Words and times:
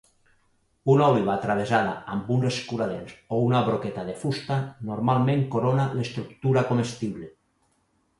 Una 0.91 1.07
oliva 1.15 1.33
travessada 1.41 1.91
amb 2.15 2.31
un 2.35 2.47
escuradents 2.51 3.13
o 3.37 3.41
una 3.49 3.61
broqueta 3.67 4.05
de 4.07 4.15
fusta 4.23 4.57
normalment 4.89 5.45
corona 5.57 5.87
l'estructura 6.01 6.65
comestible. 6.71 7.29